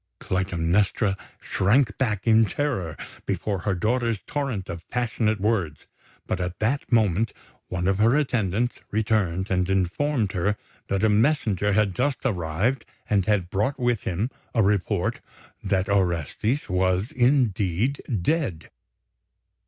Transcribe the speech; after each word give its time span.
Clytemnestra 0.19 1.15
shrank 1.39 1.95
back 1.99 2.25
in 2.25 2.45
terror 2.45 2.97
before 3.27 3.59
her 3.59 3.75
daughter's 3.75 4.19
torrent 4.25 4.67
of 4.67 4.89
passionate 4.89 5.39
words; 5.39 5.85
but 6.25 6.39
at 6.41 6.57
that 6.57 6.91
moment 6.91 7.33
one 7.67 7.87
of 7.87 7.99
her 7.99 8.17
attendants 8.17 8.79
returned 8.89 9.51
and 9.51 9.69
informed 9.69 10.31
her 10.31 10.57
that 10.87 11.03
a 11.03 11.09
messenger 11.09 11.73
had 11.73 11.93
just 11.93 12.17
arrived 12.25 12.83
and 13.11 13.27
had 13.27 13.51
brought 13.51 13.77
with 13.77 14.01
him 14.01 14.31
a 14.55 14.63
report 14.63 15.19
that 15.63 15.87
Orestes 15.87 16.67
was 16.67 17.11
indeed 17.11 18.01
dead. 18.23 18.71